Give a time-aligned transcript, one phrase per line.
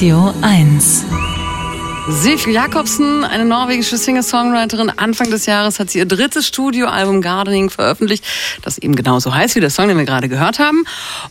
[0.00, 1.04] Radio 1.
[2.08, 8.24] Sif Jakobsen, eine norwegische Singer-Songwriterin, Anfang des Jahres hat sie ihr drittes Studioalbum Gardening veröffentlicht,
[8.62, 10.84] das eben genauso heißt wie der Song, den wir gerade gehört haben.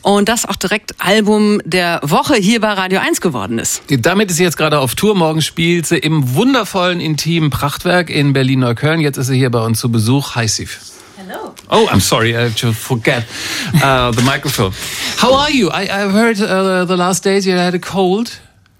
[0.03, 3.81] Und das auch direkt Album der Woche hier bei Radio 1 geworden ist.
[3.89, 5.15] Damit ist sie jetzt gerade auf Tour.
[5.15, 8.99] Morgen spielt sie im wundervollen, intimen Prachtwerk in Berlin-Neukölln.
[8.99, 10.35] Jetzt ist sie hier bei uns zu Besuch.
[10.35, 10.79] Hi, Sif.
[11.17, 11.55] Hello.
[11.71, 13.23] Oh, I'm sorry, I to forget
[13.81, 14.73] uh, the microphone.
[15.17, 15.69] How are you?
[15.69, 18.29] I, I've heard uh, the last days you had a cold.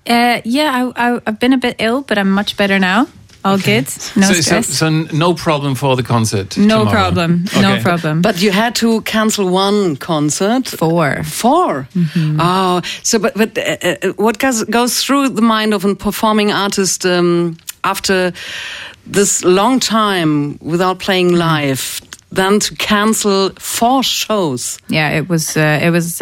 [0.08, 3.08] Uh, yeah, I, I, I've been a bit ill, but I'm much better now.
[3.46, 3.86] All good.
[4.18, 4.68] No so, so, stress.
[4.68, 6.58] so no problem for the concert.
[6.58, 6.90] no tomorrow.
[6.92, 7.46] problem.
[7.56, 8.22] No problem.
[8.22, 10.68] But you had to cancel one concert.
[10.68, 11.24] Four.
[11.24, 11.88] 4
[12.40, 16.52] Oh, so but but uh, uh, what goes goes through the mind of a performing
[16.52, 18.34] artist um, after
[19.08, 22.02] this long time without playing live,
[22.36, 24.80] then to cancel four shows?
[24.90, 25.56] Yeah, it was.
[25.56, 26.22] Uh, it was.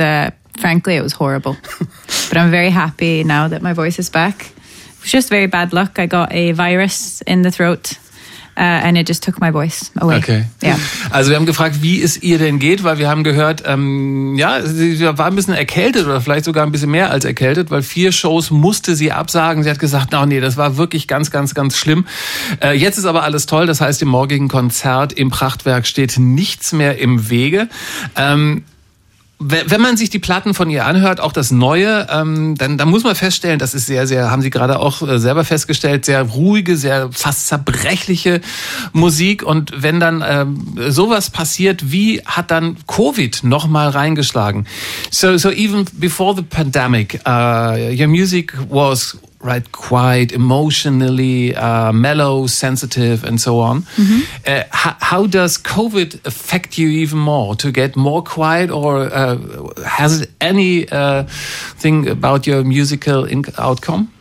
[0.57, 1.55] Frankly, it was horrible.
[2.29, 4.41] but I'm very happy now that my voice is back.
[4.41, 5.99] It was just very bad luck.
[5.99, 7.97] I got a virus in the throat,
[8.57, 10.17] uh, and it just took my voice away.
[10.17, 10.45] Okay.
[10.63, 10.77] Yeah.
[11.11, 14.61] Also wir haben gefragt, wie es ihr denn geht, weil wir haben gehört, ähm, ja,
[14.63, 18.11] sie war ein bisschen erkältet oder vielleicht sogar ein bisschen mehr als erkältet, weil vier
[18.11, 19.61] Shows musste sie absagen.
[19.61, 22.07] Sie hat gesagt, oh nee, das war wirklich ganz, ganz, ganz schlimm.
[22.61, 23.67] Äh, jetzt ist aber alles toll.
[23.67, 27.69] Das heißt, im morgigen Konzert im Prachtwerk steht nichts mehr im Wege.
[28.15, 28.63] Ähm,
[29.39, 33.03] wenn man sich die Platten von ihr anhört, auch das Neue, ähm, dann, dann muss
[33.03, 36.75] man feststellen, das ist sehr, sehr, haben Sie gerade auch äh, selber festgestellt, sehr ruhige,
[36.75, 38.41] sehr fast zerbrechliche
[38.93, 39.43] Musik.
[39.43, 44.65] Und wenn dann ähm, sowas passiert, wie hat dann Covid nochmal reingeschlagen?
[45.11, 52.47] So, so even before the pandemic, uh, your music was right quiet emotionally uh, mellow
[52.47, 53.85] sensitive and so on.
[54.45, 57.55] Uh, how, how does covid affect you even more?
[57.55, 59.37] To get more quiet or uh,
[59.83, 61.23] has it any uh,
[61.79, 64.11] thing about your musical outcome?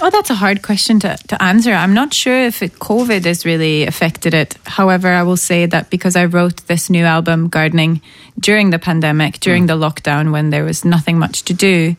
[0.00, 1.72] Oh, that's a hard question to, to answer.
[1.72, 4.56] I'm not sure if it, COVID has really affected it.
[4.64, 8.00] However, I will say that because I wrote this new album, Gardening,
[8.40, 11.96] during the pandemic, during the lockdown when there was nothing much to do,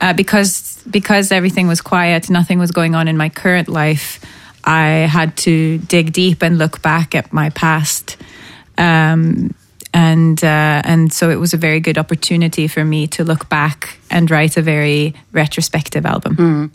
[0.00, 4.20] uh, because because everything was quiet, nothing was going on in my current life.
[4.64, 8.16] I had to dig deep and look back at my past.
[8.76, 9.54] Um,
[9.94, 13.97] and uh, and so it was a very good opportunity for me to look back
[14.10, 16.70] and write a very retrospective album.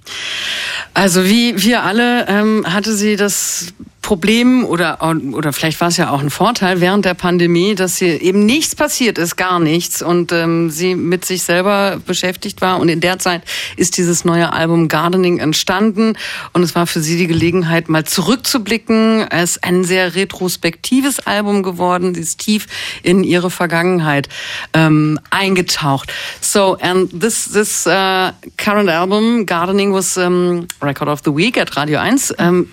[0.94, 3.74] Also wie wir alle ähm, hatte sie das
[4.04, 5.00] Problem oder
[5.32, 8.76] oder vielleicht war es ja auch ein Vorteil während der Pandemie, dass hier eben nichts
[8.76, 13.18] passiert ist, gar nichts und ähm, sie mit sich selber beschäftigt war und in der
[13.18, 13.44] Zeit
[13.78, 16.18] ist dieses neue Album Gardening entstanden
[16.52, 19.26] und es war für sie die Gelegenheit mal zurückzublicken.
[19.32, 22.68] Es ist ein sehr retrospektives Album geworden, sie ist tief
[23.04, 24.28] in ihre Vergangenheit
[24.74, 26.12] ähm, eingetaucht.
[26.42, 31.76] So and this this uh, current album Gardening was um, record of the week at
[31.76, 32.18] Radio 1.
[32.38, 32.68] Um,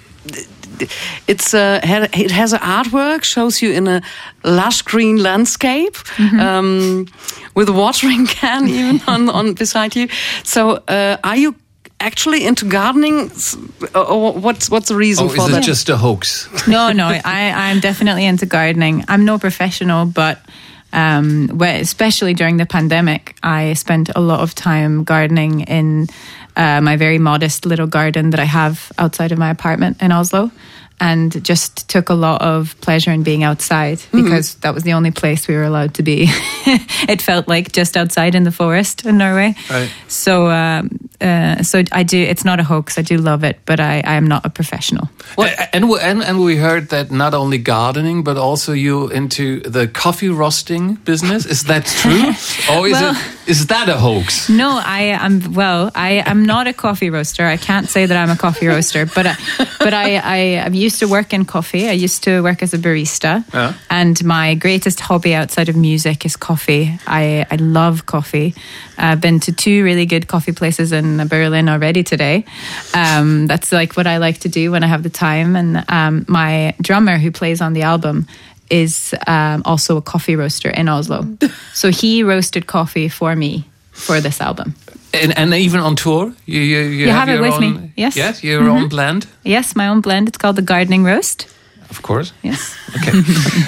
[1.27, 1.81] it's uh,
[2.12, 4.03] it has an artwork shows you in a
[4.43, 7.06] lush green landscape um,
[7.55, 10.09] with a watering can even on, on beside you.
[10.43, 11.55] So uh, are you
[12.00, 13.31] actually into gardening
[13.94, 15.62] or what's what's the reason or for is it that?
[15.62, 19.05] just a hoax no, no, I, I'm definitely into gardening.
[19.06, 20.41] I'm no professional, but
[20.92, 26.08] um, where, especially during the pandemic, I spent a lot of time gardening in
[26.56, 30.50] uh, my very modest little garden that I have outside of my apartment in Oslo.
[31.03, 35.11] And just took a lot of pleasure in being outside because that was the only
[35.11, 36.25] place we were allowed to be.
[37.09, 39.55] it felt like just outside in the forest in Norway.
[39.71, 39.91] Right.
[40.09, 40.91] So, um,
[41.21, 42.19] uh, so I do.
[42.19, 42.99] It's not a hoax.
[42.99, 45.09] I do love it, but I, I am not a professional.
[45.38, 49.61] A- And, we- and and we heard that not only gardening but also you into
[49.72, 51.47] the coffee roasting business.
[51.47, 52.28] Is that true,
[52.77, 54.49] or is Well- it is that a hoax?
[54.49, 55.53] No, I am.
[55.55, 57.44] Well, I am not a coffee roaster.
[57.44, 59.34] I can't say that I'm a coffee roaster, but I,
[59.78, 61.88] but I, I I used to work in coffee.
[61.88, 63.75] I used to work as a barista, Yeah.
[63.91, 66.99] and my greatest hobby outside of music is coffee.
[67.06, 68.55] I I love coffee.
[68.99, 72.44] I've been to two really good coffee places in Berlin already today.
[72.94, 75.56] Um, that's like what I like to do when I have the time.
[75.56, 78.26] And um, my drummer who plays on the album
[78.70, 81.26] is um, also a coffee roaster in Oslo.
[81.75, 84.75] so he roasted coffee for me for this album.
[85.12, 87.93] And, and even on tour, you you, you, You have it your with own, me,
[87.96, 88.17] yes.
[88.17, 89.26] yes, your own blend.
[89.44, 90.28] Yes, my own blend.
[90.28, 91.49] It's called the Gardening Roast.
[91.90, 92.32] Of course.
[92.42, 92.76] Yes.
[92.96, 93.25] Okay.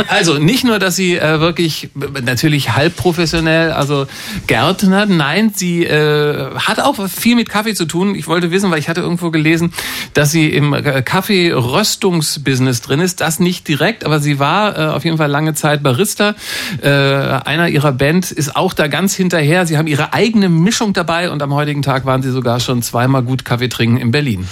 [0.08, 4.06] Also nicht nur, dass sie äh, wirklich natürlich halb professionell, also
[4.46, 8.14] Gärtner, nein, sie äh, hat auch viel mit Kaffee zu tun.
[8.14, 9.72] Ich wollte wissen, weil ich hatte irgendwo gelesen,
[10.14, 13.20] dass sie im äh, Kaffee-Röstungsbusiness drin ist.
[13.20, 16.34] Das nicht direkt, aber sie war äh, auf jeden Fall lange Zeit Barista.
[16.80, 19.66] Äh, einer ihrer Band ist auch da ganz hinterher.
[19.66, 23.22] Sie haben ihre eigene Mischung dabei und am heutigen Tag waren sie sogar schon zweimal
[23.22, 24.46] gut Kaffee trinken in Berlin.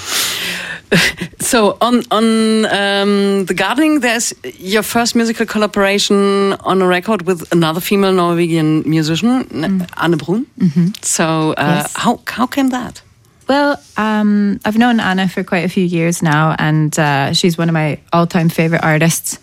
[1.41, 7.53] So on on um, the gardening, there's your first musical collaboration on a record with
[7.53, 9.87] another female Norwegian musician, mm.
[9.97, 10.47] Ane Brun.
[10.59, 10.91] Mm -hmm.
[11.01, 11.93] So uh, yes.
[11.93, 13.03] how how came that?
[13.51, 17.69] Well, um, I've known Ane for quite a few years now, and uh, she's one
[17.69, 19.41] of my all time favourite artists.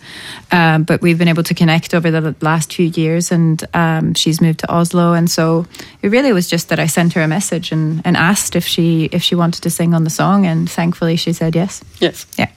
[0.50, 4.40] Um, but we've been able to connect over the last few years, and um, she's
[4.40, 5.12] moved to Oslo.
[5.12, 5.66] And so
[6.00, 9.10] it really was just that I sent her a message and, and asked if she
[9.12, 11.84] if she wanted to sing on the song, and thankfully she said yes.
[12.00, 12.24] Yes.
[12.38, 12.48] Yeah.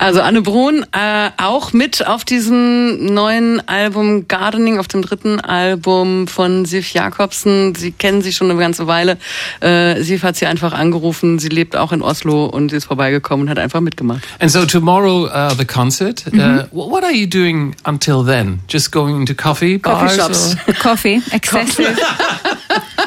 [0.00, 6.26] Also Anne Brun äh, auch mit auf diesem neuen Album Gardening, auf dem dritten Album
[6.26, 7.74] von Sif Jakobsen.
[7.74, 9.18] Sie kennen sie schon eine ganze Weile.
[9.60, 11.38] Äh, Sif hat sie einfach angerufen.
[11.38, 14.22] Sie lebt auch in Oslo und sie ist vorbeigekommen und hat einfach mitgemacht.
[14.38, 16.24] And so tomorrow uh, the concert.
[16.32, 16.72] Mm -hmm.
[16.72, 18.60] uh, what are you doing until then?
[18.70, 20.16] Just going into coffee bars?
[20.16, 20.56] Coffee shops.
[20.82, 21.94] Coffee, excessive.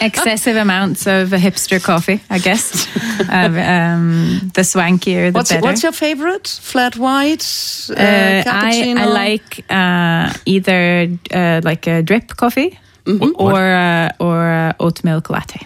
[0.05, 2.87] excessive amounts of a hipster coffee, I guess.
[3.29, 5.61] uh, um, the swankier, the what's, better.
[5.61, 6.47] What's your favorite?
[6.47, 7.45] Flat white,
[7.89, 13.31] uh, uh, I, I like uh, either uh, like a drip coffee mm -hmm.
[13.35, 15.59] or or oat milk latte.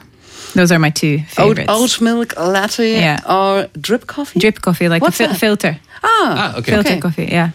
[0.54, 1.70] Those are my two favorites.
[1.70, 3.20] Oat, oat milk latte yeah.
[3.26, 4.40] or drip coffee?
[4.40, 5.80] Drip coffee, like What's a fi filter.
[6.02, 6.74] Ah, ah okay.
[6.74, 7.00] Filter okay.
[7.00, 7.50] coffee, yeah.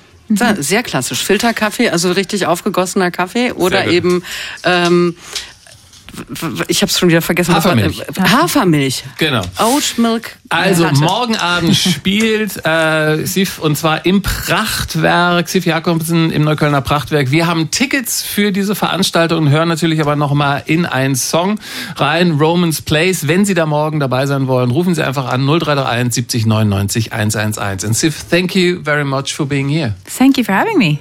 [0.59, 1.23] Sehr klassisch.
[1.23, 4.23] Filterkaffee, also richtig aufgegossener Kaffee oder eben
[4.65, 5.17] ähm,
[6.69, 7.55] ich habe es schon wieder vergessen.
[7.55, 8.03] Hafermilch.
[8.19, 9.05] Hafermilch.
[9.19, 9.43] Genau.
[9.59, 10.37] Oat Milk.
[10.49, 11.01] Also Latte.
[11.01, 17.31] morgen Abend spielt äh, Sif und zwar im Prachtwerk, Sif Jakobsen im Neuköllner Prachtwerk.
[17.31, 21.59] Wir haben Tickets für diese Veranstaltung und hören natürlich aber nochmal in einen Song
[21.97, 23.27] rein, Romans Place.
[23.29, 27.85] Wenn Sie da morgen dabei sein wollen, rufen Sie einfach an 0331 70 99 111.
[27.85, 29.95] And Sif, thank you very much for being here.
[30.05, 30.99] Thank you for having me.